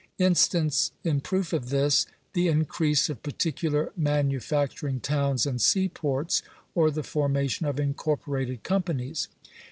[0.17, 6.41] Instance in proof of this, the increase of particular manufacturing towns and sea ports,
[6.73, 9.27] or the formation of incorporated companies.